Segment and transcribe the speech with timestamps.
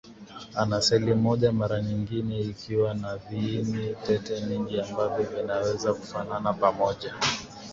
[0.55, 7.13] Ana seli moja mara nyengine ikiwa na viini tete vingi ambavyo vinaweza kufanana pamoja